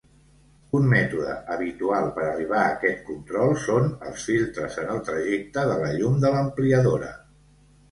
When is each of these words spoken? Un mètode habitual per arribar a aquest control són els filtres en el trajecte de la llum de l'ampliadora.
Un 0.77 0.85
mètode 0.93 1.33
habitual 1.55 2.07
per 2.15 2.23
arribar 2.29 2.61
a 2.63 2.71
aquest 2.79 3.05
control 3.11 3.53
són 3.67 3.87
els 4.09 4.27
filtres 4.31 4.81
en 4.87 4.91
el 4.97 5.05
trajecte 5.13 5.69
de 5.75 5.79
la 5.85 5.95
llum 6.01 6.19
de 6.27 6.35
l'ampliadora. 6.39 7.15